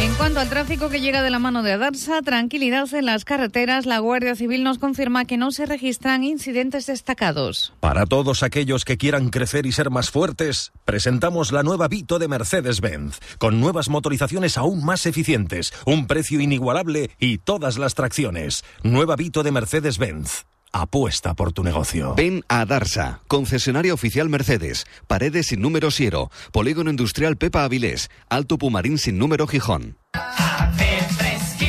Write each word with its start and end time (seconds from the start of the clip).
En 0.00 0.14
cuanto 0.14 0.38
al 0.38 0.48
tráfico 0.48 0.90
que 0.90 1.00
llega 1.00 1.22
de 1.22 1.30
la 1.30 1.40
mano 1.40 1.64
de 1.64 1.72
Adarsa, 1.72 2.22
tranquilidad 2.22 2.92
en 2.94 3.04
las 3.04 3.24
carreteras. 3.24 3.84
La 3.84 3.98
Guardia 3.98 4.36
Civil 4.36 4.62
nos 4.62 4.78
confirma 4.78 5.24
que 5.24 5.36
no 5.36 5.50
se 5.50 5.66
registran 5.66 6.22
incidentes 6.22 6.86
destacados. 6.86 7.72
Para 7.80 8.06
todos 8.06 8.44
aquellos 8.44 8.84
que 8.84 8.96
quieran 8.96 9.28
crecer 9.30 9.66
y 9.66 9.72
ser 9.72 9.90
más 9.90 10.10
fuertes, 10.10 10.70
presentamos 10.84 11.50
la 11.50 11.64
nueva 11.64 11.88
Vito 11.88 12.20
de 12.20 12.28
Mercedes-Benz, 12.28 13.18
con 13.38 13.60
nuevas 13.60 13.88
motorizaciones 13.88 14.56
aún 14.56 14.84
más 14.84 15.04
eficientes, 15.04 15.72
un 15.84 16.06
precio 16.06 16.40
inigualable 16.40 17.10
y 17.18 17.38
todas 17.38 17.76
las 17.76 17.94
tracciones. 17.94 18.64
Nueva 18.84 19.16
Vito 19.16 19.42
de 19.42 19.50
Mercedes-Benz. 19.50 20.44
Apuesta 20.72 21.34
por 21.34 21.52
tu 21.52 21.62
negocio. 21.62 22.14
Ven 22.14 22.44
a 22.48 22.64
Darsa, 22.64 23.20
concesionario 23.28 23.94
oficial 23.94 24.28
Mercedes, 24.28 24.86
Paredes 25.06 25.46
sin 25.46 25.60
número 25.60 25.90
Siero, 25.90 26.30
Polígono 26.52 26.90
Industrial 26.90 27.36
Pepa 27.36 27.64
Avilés, 27.64 28.10
Alto 28.28 28.58
Pumarín 28.58 28.98
sin 28.98 29.18
número 29.18 29.46
Gijón. 29.46 29.98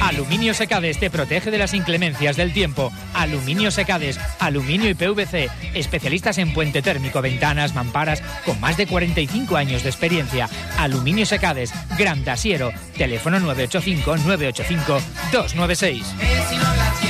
Aluminio 0.02 0.53
Secades 0.53 1.00
te 1.00 1.09
protege 1.09 1.52
de 1.52 1.58
las 1.58 1.73
inclemencias 1.73 2.36
del 2.36 2.52
tiempo. 2.52 2.92
Aluminio 3.14 3.70
Secades, 3.70 4.20
aluminio 4.39 4.89
y 4.89 4.95
PVC, 4.95 5.50
especialistas 5.73 6.38
en 6.39 6.53
puente 6.53 6.81
térmico, 6.81 7.22
ventanas, 7.22 7.75
mamparas, 7.75 8.22
con 8.45 8.59
más 8.59 8.75
de 8.75 8.88
45 8.88 9.55
años 9.55 9.83
de 9.83 9.89
experiencia. 9.89 10.50
Aluminio 10.77 11.25
Secades, 11.25 11.72
Gran 11.97 12.23
Dasiero, 12.23 12.72
teléfono 12.97 13.39
985 13.39 14.17
985 14.17 15.00
296. 15.31 17.09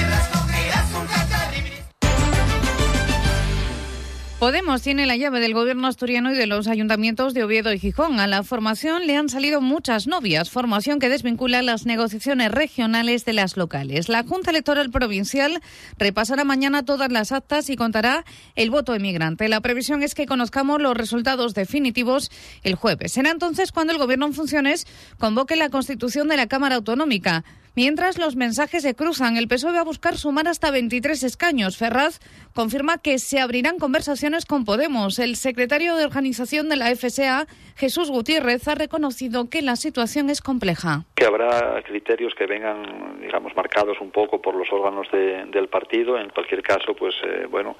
Podemos 4.39 4.81
tiene 4.81 5.05
la 5.05 5.17
llave 5.17 5.41
del 5.41 5.53
gobierno 5.53 5.85
asturiano 5.85 6.31
y 6.31 6.37
de 6.37 6.47
los 6.47 6.67
ayuntamientos 6.67 7.33
de 7.33 7.43
Oviedo 7.43 7.73
y 7.73 7.79
Gijón. 7.79 8.21
A 8.21 8.27
la 8.27 8.41
formación 8.41 9.05
le 9.05 9.17
han 9.17 9.27
salido 9.27 9.59
muchas 9.59 10.07
novias, 10.07 10.49
formación 10.49 10.99
que 10.99 11.09
desvincula 11.09 11.61
las 11.61 11.85
negociaciones 11.85 12.49
regionales 12.49 13.25
de 13.25 13.33
las 13.33 13.57
locales. 13.57 14.07
La 14.07 14.23
Junta 14.23 14.51
Electoral 14.51 14.91
Provincial 14.91 15.61
repasará 15.97 16.45
mañana 16.45 16.85
todas 16.85 17.11
las 17.11 17.33
actas 17.33 17.69
y 17.69 17.75
contará 17.75 18.23
el 18.55 18.71
voto 18.71 18.95
emigrante. 18.95 19.49
La 19.49 19.59
previsión 19.59 20.03
es 20.03 20.15
que 20.15 20.25
conozcamos 20.25 20.81
los 20.81 20.95
resultados 20.95 21.53
definitivos 21.53 22.31
el 22.63 22.75
jueves. 22.75 23.11
Será 23.11 23.31
entonces 23.31 23.73
cuando 23.73 23.91
el 23.91 23.99
gobierno 23.99 24.27
en 24.27 24.33
funciones 24.33 24.87
convoque 25.17 25.57
la 25.57 25.67
constitución 25.67 26.29
de 26.29 26.37
la 26.37 26.47
Cámara 26.47 26.75
Autonómica. 26.75 27.43
Mientras 27.75 28.17
los 28.17 28.35
mensajes 28.35 28.83
se 28.83 28.95
cruzan, 28.95 29.37
el 29.37 29.47
PSOE 29.47 29.73
va 29.73 29.81
a 29.81 29.83
buscar 29.83 30.17
sumar 30.17 30.47
hasta 30.47 30.71
23 30.71 31.23
escaños. 31.23 31.77
Ferraz 31.77 32.19
confirma 32.53 32.97
que 32.97 33.19
se 33.19 33.39
abrirán 33.39 33.77
conversaciones 33.77 34.45
con 34.45 34.65
Podemos. 34.65 35.19
El 35.19 35.35
secretario 35.35 35.95
de 35.95 36.05
organización 36.05 36.69
de 36.69 36.75
la 36.75 36.93
FSA, 36.95 37.47
Jesús 37.75 38.09
Gutiérrez, 38.11 38.67
ha 38.67 38.75
reconocido 38.75 39.49
que 39.49 39.61
la 39.61 39.75
situación 39.75 40.29
es 40.29 40.41
compleja. 40.41 41.05
Que 41.15 41.25
habrá 41.25 41.81
criterios 41.83 42.33
que 42.35 42.45
vengan, 42.45 43.19
digamos, 43.21 43.55
marcados 43.55 44.01
un 44.01 44.11
poco 44.11 44.41
por 44.41 44.55
los 44.55 44.71
órganos 44.71 45.07
del 45.11 45.67
partido. 45.69 46.17
En 46.19 46.29
cualquier 46.29 46.61
caso, 46.61 46.93
pues, 46.95 47.15
eh, 47.23 47.45
bueno, 47.49 47.77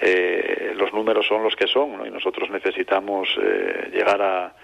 eh, 0.00 0.72
los 0.76 0.92
números 0.92 1.26
son 1.26 1.42
los 1.42 1.56
que 1.56 1.66
son 1.66 2.06
y 2.06 2.10
nosotros 2.10 2.50
necesitamos 2.50 3.28
eh, 3.40 3.90
llegar 3.92 4.20
a 4.22 4.54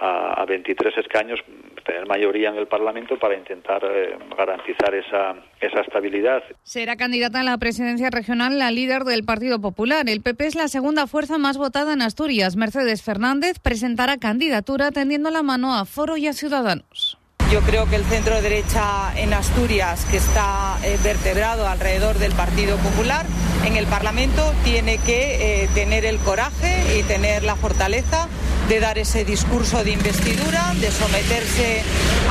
a, 0.00 0.44
23 0.46 0.98
escaños, 0.98 1.40
tener 1.84 2.06
mayoría 2.06 2.50
en 2.50 2.56
el 2.56 2.66
Parlamento 2.66 3.18
para 3.18 3.36
intentar 3.36 3.82
eh, 3.84 4.16
garantizar 4.36 4.94
esa, 4.94 5.34
esa 5.60 5.80
estabilidad. 5.80 6.42
Será 6.62 6.96
candidata 6.96 7.40
a 7.40 7.44
la 7.44 7.58
presidencia 7.58 8.10
regional 8.10 8.58
la 8.58 8.70
líder 8.70 9.04
del 9.04 9.24
Partido 9.24 9.60
Popular. 9.60 10.08
El 10.08 10.20
PP 10.20 10.46
es 10.46 10.54
la 10.54 10.68
segunda 10.68 11.06
fuerza 11.06 11.38
más 11.38 11.56
votada 11.58 11.92
en 11.92 12.02
Asturias. 12.02 12.56
Mercedes 12.56 13.02
Fernández 13.02 13.58
presentará 13.58 14.18
candidatura 14.18 14.90
tendiendo 14.90 15.30
la 15.30 15.42
mano 15.42 15.74
a 15.74 15.84
Foro 15.84 16.16
y 16.16 16.26
a 16.26 16.32
Ciudadanos. 16.32 17.18
Yo 17.52 17.60
creo 17.60 17.88
que 17.88 17.96
el 17.96 18.04
centro 18.04 18.40
derecha 18.42 19.12
en 19.16 19.32
Asturias, 19.32 20.06
que 20.06 20.16
está 20.16 20.76
eh, 20.82 20.96
vertebrado 21.04 21.68
alrededor 21.68 22.18
del 22.18 22.32
Partido 22.32 22.76
Popular, 22.78 23.26
en 23.66 23.76
el 23.76 23.86
Parlamento 23.86 24.52
tiene 24.62 24.98
que 24.98 25.64
eh, 25.64 25.68
tener 25.74 26.04
el 26.04 26.18
coraje 26.18 26.98
y 26.98 27.02
tener 27.02 27.42
la 27.42 27.56
fortaleza 27.56 28.28
de 28.68 28.80
dar 28.80 28.98
ese 28.98 29.24
discurso 29.24 29.84
de 29.84 29.92
investidura, 29.92 30.72
de 30.80 30.90
someterse 30.90 31.82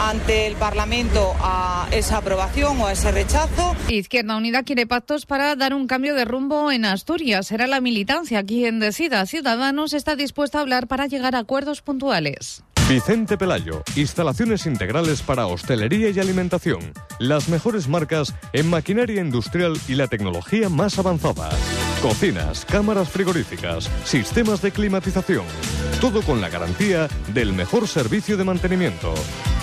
ante 0.02 0.48
el 0.48 0.56
Parlamento 0.56 1.36
a 1.40 1.88
esa 1.92 2.18
aprobación 2.18 2.80
o 2.82 2.88
a 2.88 2.92
ese 2.92 3.12
rechazo. 3.12 3.76
Izquierda 3.88 4.38
Unida 4.38 4.64
quiere 4.64 4.88
pactos 4.88 5.26
para 5.26 5.56
dar 5.56 5.74
un 5.74 5.88
cambio 5.88 6.16
de 6.16 6.26
rumbo 6.26 6.72
en 6.72 6.86
Asturias. 6.86 7.48
Será 7.48 7.68
la 7.68 7.82
militancia 7.82 8.44
quien 8.44 8.80
decida. 8.80 9.26
Ciudadanos 9.26 9.94
está 9.94 10.16
dispuesta 10.16 10.60
a 10.60 10.62
hablar 10.62 10.88
para 10.88 11.08
llegar 11.08 11.36
a 11.36 11.40
acuerdos 11.40 11.82
puntuales. 11.82 12.64
Vicente 12.94 13.40
Pelayo, 13.40 13.82
instalaciones 13.96 14.68
integrales 14.68 15.24
para 15.24 15.48
hostelería 15.48 16.12
y 16.12 16.20
alimentación. 16.20 16.94
Las 17.18 17.50
mejores 17.50 17.88
marcas 17.88 18.36
en 18.54 18.70
maquinaria 18.70 19.20
industrial 19.20 19.76
y 19.88 19.96
la 19.96 20.08
tecnología 20.08 20.70
más 20.70 21.00
avanzada. 21.00 21.50
Cocinas, 22.04 22.66
cámaras 22.66 23.10
frigoríficas, 23.10 23.90
sistemas 24.06 24.62
de 24.62 24.70
climatización. 24.70 25.44
Todo 26.00 26.22
con 26.22 26.40
la 26.40 26.50
garantía 26.50 27.08
del 27.34 27.54
mejor 27.54 27.88
servicio 27.88 28.38
de 28.38 28.44
mantenimiento. 28.44 29.16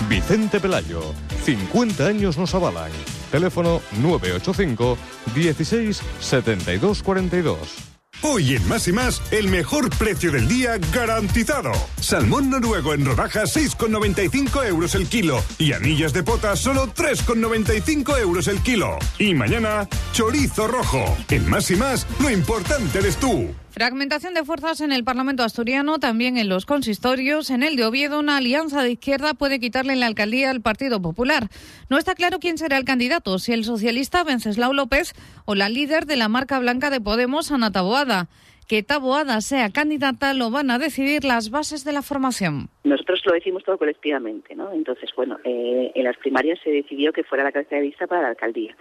Vicente 0.09 0.59
Pelayo, 0.59 1.13
50 1.45 2.05
años 2.05 2.37
nos 2.37 2.53
avalan. 2.53 2.91
Teléfono 3.31 3.81
985 4.01 4.97
16 5.33 6.01
72 6.19 7.01
42. 7.01 7.90
Hoy 8.23 8.55
en 8.55 8.67
Más 8.67 8.87
y 8.87 8.93
Más, 8.93 9.19
el 9.31 9.47
mejor 9.47 9.89
precio 9.89 10.31
del 10.31 10.47
día 10.47 10.77
garantizado. 10.93 11.71
Salmón 11.99 12.51
noruego 12.51 12.93
en 12.93 13.03
rodajas 13.03 13.55
6,95 13.55 14.67
euros 14.67 14.93
el 14.93 15.07
kilo. 15.07 15.43
Y 15.57 15.73
anillas 15.73 16.13
de 16.13 16.21
pota 16.21 16.55
solo 16.55 16.93
3,95 16.93 18.19
euros 18.19 18.47
el 18.47 18.59
kilo. 18.61 18.99
Y 19.17 19.33
mañana, 19.33 19.87
chorizo 20.13 20.67
rojo. 20.67 21.03
En 21.29 21.49
Más 21.49 21.71
y 21.71 21.75
Más, 21.75 22.05
lo 22.19 22.29
importante 22.29 22.99
eres 22.99 23.17
tú. 23.17 23.55
Fragmentación 23.71 24.33
de 24.33 24.43
fuerzas 24.43 24.81
en 24.81 24.91
el 24.91 25.05
Parlamento 25.05 25.43
asturiano, 25.43 25.97
también 25.97 26.37
en 26.37 26.49
los 26.49 26.65
consistorios. 26.65 27.49
En 27.49 27.63
el 27.63 27.77
de 27.77 27.85
Oviedo, 27.85 28.19
una 28.19 28.35
alianza 28.35 28.83
de 28.83 28.91
izquierda 28.91 29.33
puede 29.33 29.61
quitarle 29.61 29.95
la 29.95 30.07
alcaldía 30.07 30.51
al 30.51 30.59
Partido 30.59 31.01
Popular. 31.01 31.43
No 31.89 31.97
está 31.97 32.13
claro 32.13 32.39
quién 32.39 32.57
será 32.57 32.75
el 32.75 32.83
candidato, 32.83 33.39
si 33.39 33.53
el 33.53 33.63
socialista 33.63 34.25
Venceslao 34.25 34.73
López 34.73 35.13
o 35.45 35.55
la 35.55 35.69
líder 35.69 36.05
de 36.05 36.17
la 36.17 36.27
marca 36.27 36.59
blanca 36.59 36.89
de 36.89 36.99
Podemos, 36.99 37.49
Ana 37.53 37.71
Taboada. 37.71 38.27
Que 38.67 38.83
Taboada 38.83 39.39
sea 39.39 39.69
candidata 39.69 40.33
lo 40.33 40.51
van 40.51 40.69
a 40.69 40.77
decidir 40.77 41.23
las 41.23 41.49
bases 41.49 41.85
de 41.85 41.93
la 41.93 42.01
formación. 42.01 42.67
Nosotros 42.83 43.21
lo 43.25 43.31
decimos 43.31 43.63
todo 43.63 43.77
colectivamente, 43.77 44.53
¿no? 44.53 44.73
Entonces, 44.73 45.09
bueno, 45.15 45.39
eh, 45.45 45.93
en 45.95 46.03
las 46.03 46.17
primarias 46.17 46.59
se 46.61 46.71
decidió 46.71 47.13
que 47.13 47.23
fuera 47.23 47.45
la 47.45 47.53
cabeza 47.53 47.77
de 47.77 47.83
lista 47.83 48.05
para 48.05 48.23
la 48.23 48.27
alcaldía. 48.31 48.75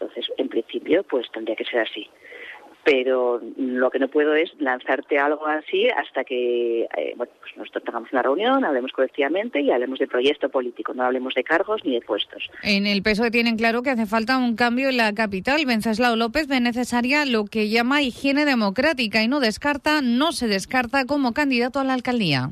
Entonces, 0.00 0.32
en 0.38 0.48
principio, 0.48 1.02
pues 1.02 1.30
tendría 1.30 1.56
que 1.56 1.64
ser 1.66 1.80
así 1.80 2.08
pero 2.84 3.40
lo 3.56 3.90
que 3.90 3.98
no 3.98 4.08
puedo 4.08 4.34
es 4.34 4.50
lanzarte 4.58 5.18
algo 5.18 5.46
así 5.46 5.88
hasta 5.88 6.24
que 6.24 6.82
eh, 6.82 7.14
bueno, 7.16 7.32
pues 7.40 7.56
nosotros 7.56 7.84
tengamos 7.84 8.12
una 8.12 8.22
reunión, 8.22 8.64
hablemos 8.64 8.92
colectivamente 8.92 9.60
y 9.60 9.70
hablemos 9.70 9.98
de 9.98 10.06
proyecto 10.06 10.48
político, 10.48 10.92
no 10.94 11.04
hablemos 11.04 11.34
de 11.34 11.44
cargos 11.44 11.84
ni 11.84 11.94
de 11.94 12.00
puestos. 12.00 12.50
En 12.62 12.86
el 12.86 13.02
PSOE 13.02 13.30
tienen 13.30 13.56
claro 13.56 13.82
que 13.82 13.90
hace 13.90 14.06
falta 14.06 14.38
un 14.38 14.56
cambio 14.56 14.90
en 14.90 14.98
la 14.98 15.12
capital. 15.14 15.64
Venceslao 15.66 16.16
López 16.16 16.46
ve 16.46 16.60
necesaria 16.60 17.24
lo 17.24 17.46
que 17.46 17.68
llama 17.68 18.02
higiene 18.02 18.44
democrática 18.44 19.22
y 19.22 19.28
no 19.28 19.40
descarta, 19.40 20.00
no 20.02 20.32
se 20.32 20.46
descarta 20.46 21.06
como 21.06 21.32
candidato 21.32 21.80
a 21.80 21.84
la 21.84 21.94
alcaldía. 21.94 22.50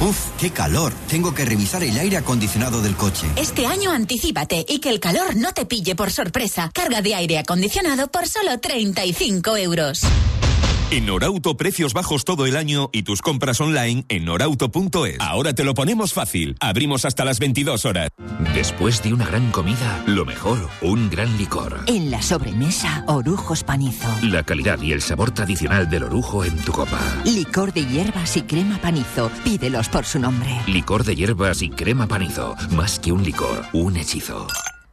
Uf, 0.00 0.30
qué 0.38 0.50
calor. 0.50 0.94
Tengo 1.08 1.34
que 1.34 1.44
revisar 1.44 1.84
el 1.84 1.98
aire 1.98 2.16
acondicionado 2.16 2.80
del 2.80 2.96
coche. 2.96 3.26
Este 3.36 3.66
año 3.66 3.90
anticípate 3.90 4.64
y 4.66 4.78
que 4.78 4.88
el 4.88 4.98
calor 4.98 5.36
no 5.36 5.52
te 5.52 5.66
pille 5.66 5.94
por 5.94 6.10
sorpresa. 6.10 6.70
Carga 6.72 7.02
de 7.02 7.14
aire 7.14 7.38
acondicionado 7.38 8.08
por 8.10 8.26
solo 8.26 8.58
35 8.58 9.56
euros. 9.58 10.00
En 10.92 11.06
Norauto 11.06 11.56
precios 11.56 11.94
bajos 11.94 12.24
todo 12.24 12.46
el 12.46 12.56
año 12.56 12.90
y 12.92 13.04
tus 13.04 13.22
compras 13.22 13.60
online 13.60 14.04
en 14.08 14.24
norauto.es. 14.24 15.20
Ahora 15.20 15.52
te 15.52 15.62
lo 15.62 15.72
ponemos 15.72 16.12
fácil. 16.12 16.56
Abrimos 16.58 17.04
hasta 17.04 17.24
las 17.24 17.38
22 17.38 17.84
horas. 17.84 18.08
Después 18.54 19.00
de 19.00 19.14
una 19.14 19.24
gran 19.24 19.52
comida, 19.52 20.02
lo 20.08 20.24
mejor, 20.24 20.68
un 20.82 21.08
gran 21.08 21.38
licor. 21.38 21.84
En 21.86 22.10
la 22.10 22.20
sobremesa, 22.20 23.04
Orujos 23.06 23.62
Panizo. 23.62 24.08
La 24.22 24.42
calidad 24.42 24.82
y 24.82 24.90
el 24.90 25.00
sabor 25.00 25.30
tradicional 25.30 25.88
del 25.88 26.02
orujo 26.02 26.44
en 26.44 26.56
tu 26.56 26.72
copa. 26.72 27.00
Licor 27.24 27.72
de 27.72 27.86
hierbas 27.86 28.36
y 28.36 28.42
crema 28.42 28.78
panizo. 28.78 29.30
Pídelos 29.44 29.88
por 29.88 30.04
su 30.04 30.18
nombre. 30.18 30.50
Licor 30.66 31.04
de 31.04 31.14
hierbas 31.14 31.62
y 31.62 31.70
crema 31.70 32.08
panizo. 32.08 32.56
Más 32.72 32.98
que 32.98 33.12
un 33.12 33.22
licor, 33.22 33.64
un 33.72 33.96
hechizo. 33.96 34.48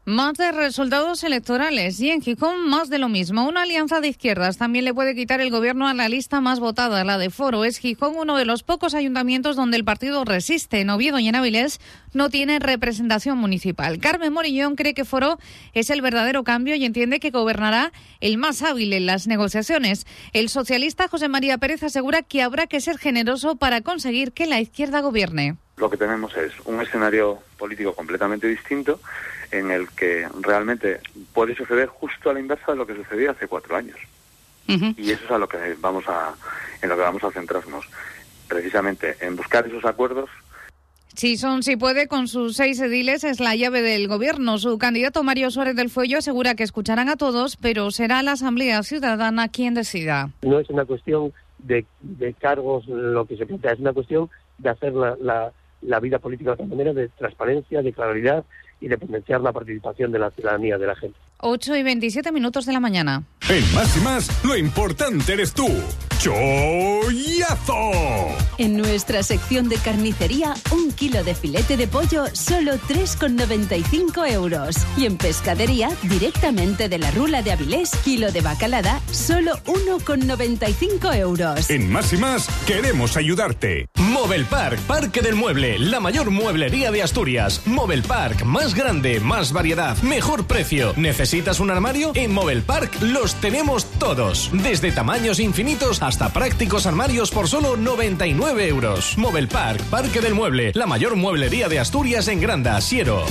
Más 0.10 0.36
de 0.36 0.54
resultados 0.54 1.22
electorales 1.26 2.00
y 2.00 2.12
en 2.12 2.22
Gijón 2.22 2.70
más 2.70 2.90
de 2.90 2.98
lo 2.98 3.10
mismo. 3.10 3.46
Una 3.46 3.64
alianza 3.64 4.00
de 4.00 4.08
izquierdas 4.08 4.58
también 4.58 4.86
le 4.86 4.94
puede 4.94 5.16
quitar 5.16 5.42
el 5.42 5.52
gobierno 5.52 5.86
a 5.86 5.94
la 5.94 6.08
lista 6.08 6.40
más 6.40 6.62
votada, 6.62 7.04
la 7.04 7.18
de 7.18 7.30
Foro. 7.30 7.66
Es 7.66 7.78
Gijón 7.78 8.16
uno 8.16 8.38
de 8.38 8.46
los 8.46 8.64
pocos 8.64 8.94
ayuntamientos 8.94 9.58
donde 9.58 9.76
el 9.76 9.84
partido 9.84 10.24
resiste. 10.24 10.80
En 10.80 10.92
Oviedo 10.92 11.20
y 11.20 11.28
en 11.28 11.36
Avilés 11.36 11.82
no 12.14 12.30
tiene 12.30 12.60
representación 12.60 13.38
municipal. 13.38 14.00
Carmen 14.00 14.32
Morillón 14.32 14.78
cree 14.78 14.94
que 14.94 15.04
Foro 15.04 15.40
es 15.74 15.90
el 15.90 16.02
verdadero 16.02 16.46
cambio 16.46 16.76
y 16.76 16.86
entiende 16.86 17.20
que 17.20 17.30
gobernará 17.30 17.92
el 18.22 18.38
más 18.38 18.62
hábil 18.62 18.94
en 18.94 19.08
las 19.08 19.28
negociaciones. 19.28 20.08
El 20.32 20.48
socialista 20.48 21.10
José 21.10 21.28
María 21.28 21.58
Pérez 21.58 21.84
asegura 21.84 22.22
que 22.22 22.42
habrá 22.42 22.68
que 22.68 22.80
ser 22.80 22.98
generoso 22.98 23.58
para 23.58 23.82
conseguir 23.82 24.32
que 24.32 24.46
la 24.46 24.62
izquierda 24.62 25.02
gobierne. 25.02 25.58
Lo 25.76 25.90
que 25.90 25.98
tenemos 25.98 26.34
es 26.38 26.54
un 26.64 26.80
escenario 26.80 27.40
político 27.58 27.94
completamente 27.94 28.48
distinto 28.48 29.02
en 29.52 29.72
el 29.72 29.90
que 29.90 30.28
realmente 30.42 31.00
puede 31.34 31.56
suceder 31.56 31.88
justo 31.88 32.30
a 32.30 32.34
la 32.34 32.40
inversa 32.40 32.72
de 32.72 32.78
lo 32.78 32.88
que 32.88 32.96
sucedía 32.96 33.32
hace 33.32 33.48
cuatro 33.48 33.76
años. 33.76 33.98
Y 34.68 35.12
eso 35.12 35.24
es 35.24 35.32
a 35.32 35.38
lo 35.38 35.48
que 35.48 35.58
vamos 35.80 36.04
a, 36.10 36.34
en 36.82 36.90
lo 36.90 36.96
que 36.96 37.02
vamos 37.02 37.24
a 37.24 37.32
centrarnos, 37.32 37.86
precisamente 38.50 39.16
en 39.22 39.38
buscar 39.38 39.66
esos 39.66 39.86
acuerdos. 39.86 40.30
Si 41.14 41.38
son, 41.38 41.64
si 41.64 41.78
puede, 41.78 42.08
con 42.08 42.28
sus 42.28 42.58
seis 42.58 42.80
ediles 42.80 43.24
es 43.24 43.40
la 43.40 43.56
llave 43.56 43.82
del 43.82 44.08
gobierno. 44.08 44.58
Su 44.60 44.78
candidato 44.78 45.24
Mario 45.24 45.50
Suárez 45.50 45.76
del 45.76 45.90
Fuello 45.90 46.20
asegura 46.20 46.54
que 46.54 46.64
escucharán 46.64 47.10
a 47.10 47.16
todos, 47.16 47.56
pero 47.56 47.90
será 47.92 48.22
la 48.22 48.34
Asamblea 48.34 48.84
Ciudadana 48.84 49.48
quien 49.48 49.74
decida. 49.74 50.30
No 50.44 50.60
es 50.60 50.70
una 50.70 50.86
cuestión 50.86 51.34
de, 51.60 51.86
cargos 52.40 52.86
lo 52.88 53.26
que 53.26 53.38
se 53.38 53.46
plantea, 53.46 53.72
es 53.72 53.80
una 53.80 53.94
cuestión 53.94 54.30
de 54.60 54.70
hacer 54.70 54.94
la, 54.94 55.16
la 55.20 55.52
vida 56.00 56.20
política 56.20 56.52
de 56.52 56.54
otra 56.54 56.66
manera, 56.66 56.94
de 56.94 57.10
transparencia, 57.10 57.82
de 57.82 57.94
claridad 57.94 58.44
y 58.80 58.88
de 58.88 58.98
potenciar 58.98 59.42
la 59.42 59.52
participación 59.52 60.12
de 60.12 60.20
la 60.20 60.32
ciudadanía, 60.32 60.78
de 60.78 60.88
la 60.88 60.96
gente. 60.96 61.18
8 61.40 61.76
y 61.76 61.84
27 61.84 62.32
minutos 62.32 62.66
de 62.66 62.74
la 62.74 62.80
mañana. 62.80 63.24
En 63.50 63.74
Más 63.74 63.98
y 63.98 64.00
Más, 64.02 64.46
lo 64.46 64.56
importante 64.56 65.34
eres 65.34 65.54
tú. 65.54 65.68
¡Chollazo! 66.20 67.92
En 68.58 68.76
nuestra 68.76 69.22
sección 69.22 69.70
de 69.70 69.78
carnicería, 69.78 70.56
un 70.72 70.92
kilo 70.92 71.24
de 71.24 71.36
filete 71.36 71.78
de 71.78 71.88
pollo, 71.88 72.26
solo 72.34 72.74
3,95 72.88 74.32
euros. 74.32 74.76
Y 74.98 75.06
en 75.06 75.18
pescadería, 75.18 75.90
directamente 76.04 76.90
de 76.90 76.98
la 76.98 77.12
rula 77.12 77.44
de 77.44 77.52
Avilés, 77.52 77.92
kilo 78.04 78.32
de 78.32 78.42
bacalada, 78.42 79.00
solo 79.12 79.60
1,95 79.66 81.16
euros. 81.16 81.70
En 81.70 81.92
Más 81.92 82.12
y 82.14 82.18
Más, 82.18 82.48
queremos 82.66 83.16
ayudarte. 83.16 83.88
Mobile 83.96 84.46
Park, 84.46 84.80
Parque 84.88 85.22
del 85.22 85.36
Mueble, 85.36 85.78
la 85.78 86.00
mayor 86.00 86.32
mueblería 86.32 86.90
de 86.92 87.04
Asturias. 87.04 87.62
Mobile 87.66 88.02
Park, 88.02 88.44
más 88.44 88.74
grande, 88.74 89.20
más 89.20 89.54
variedad, 89.54 89.96
mejor 90.02 90.48
precio. 90.48 90.94
¿Necesitas 90.96 91.60
un 91.60 91.70
armario? 91.70 92.12
En 92.16 92.34
Mobile 92.34 92.62
Park 92.62 92.92
los 93.02 93.36
tenemos 93.36 93.86
todos. 94.00 94.50
Desde 94.52 94.92
tamaños 94.92 95.40
infinitos 95.40 96.02
hasta 96.08 96.30
prácticos 96.30 96.86
armarios 96.86 97.32
por 97.32 97.50
solo 97.50 97.76
99 97.76 98.70
euros. 98.70 99.18
Mobile 99.18 99.48
Park, 99.48 99.82
Parque 99.90 100.22
del 100.22 100.34
Mueble, 100.34 100.72
la 100.74 100.86
mayor 100.86 101.18
mueblería 101.18 101.68
de 101.68 101.80
Asturias 101.80 102.30
en 102.30 102.40
Granda, 102.40 102.80
Siero. 102.80 103.26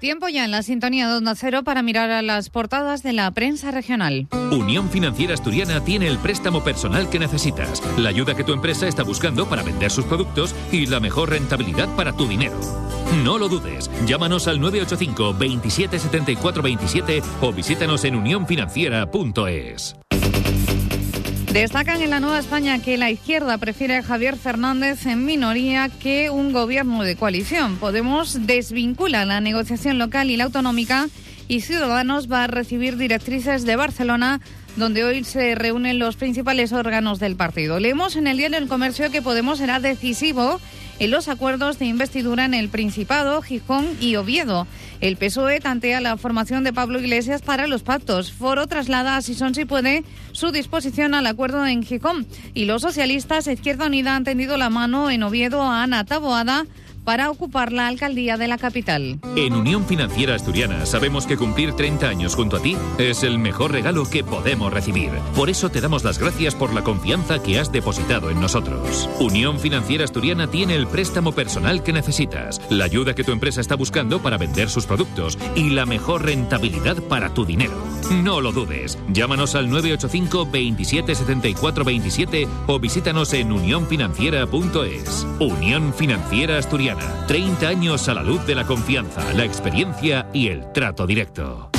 Tiempo 0.00 0.28
ya 0.28 0.44
en 0.44 0.50
la 0.50 0.62
sintonía 0.62 1.08
de 1.08 1.16
Onda 1.16 1.34
Cero 1.34 1.62
para 1.62 1.82
mirar 1.82 2.10
a 2.10 2.20
las 2.20 2.50
portadas 2.50 3.02
de 3.02 3.14
la 3.14 3.30
prensa 3.30 3.70
regional. 3.70 4.28
Unión 4.50 4.90
Financiera 4.90 5.32
Asturiana 5.32 5.82
tiene 5.82 6.08
el 6.08 6.18
préstamo 6.18 6.62
personal 6.62 7.08
que 7.08 7.18
necesitas, 7.18 7.82
la 7.96 8.10
ayuda 8.10 8.34
que 8.34 8.44
tu 8.44 8.52
empresa 8.52 8.86
está 8.86 9.02
buscando 9.02 9.48
para 9.48 9.62
vender 9.62 9.90
sus 9.90 10.04
productos 10.04 10.54
y 10.70 10.86
la 10.86 11.00
mejor 11.00 11.30
rentabilidad 11.30 11.88
para 11.96 12.12
tu 12.12 12.26
dinero. 12.26 12.60
No 13.24 13.38
lo 13.38 13.48
dudes, 13.48 13.90
llámanos 14.06 14.46
al 14.46 14.60
985 14.60 15.34
27 15.38 15.98
74 15.98 16.62
27 16.62 17.22
o 17.40 17.52
visítanos 17.52 18.04
en 18.04 18.16
unionfinanciera.es. 18.16 19.96
Destacan 21.52 22.00
en 22.00 22.10
la 22.10 22.20
Nueva 22.20 22.38
España 22.38 22.78
que 22.80 22.96
la 22.96 23.10
izquierda 23.10 23.58
prefiere 23.58 23.96
a 23.96 24.02
Javier 24.04 24.36
Fernández 24.36 25.04
en 25.06 25.24
minoría 25.24 25.88
que 25.88 26.30
un 26.30 26.52
gobierno 26.52 27.02
de 27.02 27.16
coalición. 27.16 27.76
Podemos 27.76 28.46
desvincula 28.46 29.24
la 29.24 29.40
negociación 29.40 29.98
local 29.98 30.30
y 30.30 30.36
la 30.36 30.44
autonómica 30.44 31.08
y 31.48 31.62
Ciudadanos 31.62 32.30
va 32.30 32.44
a 32.44 32.46
recibir 32.46 32.96
directrices 32.96 33.64
de 33.64 33.74
Barcelona 33.74 34.40
donde 34.76 35.02
hoy 35.02 35.24
se 35.24 35.56
reúnen 35.56 35.98
los 35.98 36.14
principales 36.14 36.72
órganos 36.72 37.18
del 37.18 37.34
partido. 37.34 37.80
Leemos 37.80 38.14
en 38.14 38.28
el 38.28 38.36
diario 38.36 38.56
El 38.56 38.68
Comercio 38.68 39.10
que 39.10 39.20
Podemos 39.20 39.58
será 39.58 39.80
decisivo 39.80 40.60
en 41.00 41.10
los 41.10 41.28
acuerdos 41.28 41.78
de 41.78 41.86
investidura 41.86 42.44
en 42.44 42.54
el 42.54 42.68
Principado, 42.68 43.40
Gijón 43.42 43.88
y 44.00 44.16
Oviedo. 44.16 44.66
El 45.00 45.16
PSOE 45.16 45.58
tantea 45.58 46.00
la 46.00 46.18
formación 46.18 46.62
de 46.62 46.74
Pablo 46.74 47.00
Iglesias 47.00 47.40
para 47.40 47.66
los 47.66 47.82
pactos. 47.82 48.32
Foro 48.32 48.66
traslada 48.66 49.16
a 49.16 49.22
si 49.22 49.34
son 49.34 49.54
si 49.54 49.64
puede 49.64 50.04
su 50.32 50.52
disposición 50.52 51.14
al 51.14 51.26
acuerdo 51.26 51.66
en 51.66 51.82
Gijón. 51.82 52.26
Y 52.52 52.66
los 52.66 52.82
socialistas, 52.82 53.46
Izquierda 53.46 53.86
Unida, 53.86 54.14
han 54.14 54.24
tendido 54.24 54.58
la 54.58 54.68
mano 54.68 55.10
en 55.10 55.22
Oviedo 55.22 55.62
a 55.62 55.82
Ana 55.82 56.04
Taboada 56.04 56.66
para 57.04 57.30
ocupar 57.30 57.72
la 57.72 57.86
alcaldía 57.86 58.36
de 58.36 58.48
la 58.48 58.58
capital. 58.58 59.18
En 59.36 59.54
Unión 59.54 59.86
Financiera 59.86 60.34
Asturiana 60.34 60.84
sabemos 60.86 61.26
que 61.26 61.36
cumplir 61.36 61.72
30 61.72 62.08
años 62.08 62.34
junto 62.34 62.56
a 62.56 62.60
ti 62.60 62.76
es 62.98 63.22
el 63.22 63.38
mejor 63.38 63.72
regalo 63.72 64.08
que 64.08 64.22
podemos 64.22 64.72
recibir. 64.72 65.10
Por 65.34 65.48
eso 65.50 65.70
te 65.70 65.80
damos 65.80 66.04
las 66.04 66.18
gracias 66.18 66.54
por 66.54 66.74
la 66.74 66.82
confianza 66.82 67.42
que 67.42 67.58
has 67.58 67.72
depositado 67.72 68.30
en 68.30 68.40
nosotros. 68.40 69.08
Unión 69.18 69.58
Financiera 69.58 70.04
Asturiana 70.04 70.48
tiene 70.48 70.74
el 70.74 70.86
préstamo 70.86 71.32
personal 71.32 71.82
que 71.82 71.92
necesitas, 71.92 72.60
la 72.70 72.84
ayuda 72.84 73.14
que 73.14 73.24
tu 73.24 73.32
empresa 73.32 73.60
está 73.60 73.76
buscando 73.76 74.20
para 74.20 74.38
vender 74.38 74.68
sus 74.68 74.86
productos 74.86 75.38
y 75.54 75.70
la 75.70 75.86
mejor 75.86 76.24
rentabilidad 76.24 77.02
para 77.04 77.32
tu 77.32 77.44
dinero. 77.44 77.74
No 78.10 78.40
lo 78.40 78.52
dudes. 78.52 78.98
Llámanos 79.08 79.54
al 79.54 79.70
985 79.70 80.48
27 80.50 81.14
74 81.14 81.84
27 81.84 82.48
o 82.66 82.78
visítanos 82.78 83.32
en 83.32 83.52
unionfinanciera.es. 83.52 85.26
Unión 85.38 85.94
Financiera 85.94 86.58
Asturiana 86.58 86.89
30 87.26 87.68
años 87.68 88.08
a 88.08 88.14
la 88.14 88.22
luz 88.22 88.44
de 88.46 88.54
la 88.54 88.64
confianza, 88.64 89.32
la 89.34 89.44
experiencia 89.44 90.28
y 90.32 90.48
el 90.48 90.72
trato 90.72 91.06
directo. 91.06 91.70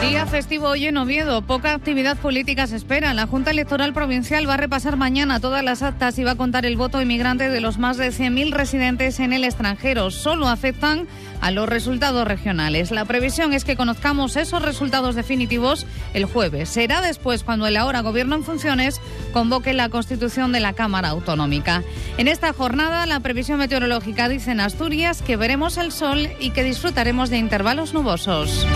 Día 0.00 0.26
festivo 0.26 0.68
hoy 0.68 0.86
en 0.86 0.96
Oviedo. 0.96 1.42
Poca 1.42 1.74
actividad 1.74 2.16
política 2.16 2.66
se 2.66 2.76
espera. 2.76 3.14
La 3.14 3.26
Junta 3.26 3.50
Electoral 3.50 3.92
Provincial 3.92 4.48
va 4.48 4.54
a 4.54 4.56
repasar 4.56 4.96
mañana 4.96 5.40
todas 5.40 5.64
las 5.64 5.82
actas 5.82 6.18
y 6.18 6.24
va 6.24 6.32
a 6.32 6.36
contar 6.36 6.64
el 6.66 6.76
voto 6.76 7.02
inmigrante 7.02 7.48
de 7.48 7.60
los 7.60 7.78
más 7.78 7.96
de 7.96 8.08
100.000 8.10 8.52
residentes 8.52 9.18
en 9.18 9.32
el 9.32 9.44
extranjero. 9.44 10.10
Solo 10.10 10.48
afectan 10.48 11.08
a 11.40 11.50
los 11.50 11.68
resultados 11.68 12.26
regionales. 12.26 12.90
La 12.90 13.04
previsión 13.04 13.52
es 13.52 13.64
que 13.64 13.76
conozcamos 13.76 14.36
esos 14.36 14.62
resultados 14.62 15.14
definitivos 15.14 15.86
el 16.14 16.24
jueves. 16.24 16.68
Será 16.68 17.00
después 17.00 17.42
cuando 17.42 17.66
el 17.66 17.76
ahora 17.76 18.00
gobierno 18.00 18.36
en 18.36 18.44
funciones 18.44 19.00
convoque 19.32 19.72
la 19.72 19.88
constitución 19.88 20.52
de 20.52 20.60
la 20.60 20.74
Cámara 20.74 21.10
Autonómica. 21.10 21.82
En 22.18 22.28
esta 22.28 22.52
jornada, 22.52 23.04
la 23.06 23.20
previsión 23.20 23.58
meteorológica 23.58 24.28
dice 24.28 24.52
en 24.52 24.60
Asturias 24.60 25.22
que 25.22 25.36
veremos 25.36 25.76
el 25.76 25.92
sol 25.92 26.28
y 26.40 26.50
que 26.50 26.62
disfrutaremos 26.62 27.30
de 27.30 27.38
intervalos 27.38 27.94
nubosos. 27.94 28.66